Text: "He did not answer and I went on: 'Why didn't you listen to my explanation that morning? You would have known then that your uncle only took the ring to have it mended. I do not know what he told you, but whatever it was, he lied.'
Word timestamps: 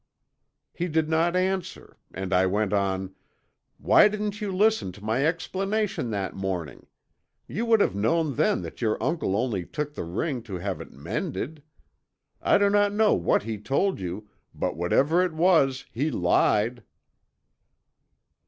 "He 0.73 0.87
did 0.87 1.09
not 1.09 1.35
answer 1.35 1.95
and 2.11 2.33
I 2.33 2.47
went 2.47 2.73
on: 2.73 3.13
'Why 3.77 4.07
didn't 4.07 4.41
you 4.41 4.51
listen 4.51 4.91
to 4.93 5.03
my 5.03 5.23
explanation 5.27 6.09
that 6.09 6.33
morning? 6.35 6.87
You 7.47 7.67
would 7.67 7.81
have 7.81 7.93
known 7.95 8.33
then 8.33 8.63
that 8.63 8.81
your 8.81 8.97
uncle 9.03 9.35
only 9.35 9.63
took 9.63 9.93
the 9.93 10.03
ring 10.03 10.41
to 10.41 10.55
have 10.55 10.81
it 10.81 10.91
mended. 10.91 11.61
I 12.41 12.57
do 12.57 12.67
not 12.71 12.93
know 12.93 13.13
what 13.13 13.43
he 13.43 13.59
told 13.59 13.99
you, 13.99 14.27
but 14.55 14.75
whatever 14.75 15.21
it 15.21 15.33
was, 15.33 15.85
he 15.91 16.09
lied.' 16.09 16.81